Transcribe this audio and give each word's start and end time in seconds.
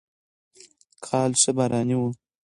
کال 1.05 1.31
ښه 1.41 1.51
باراني 1.57 1.95
و. 1.99 2.03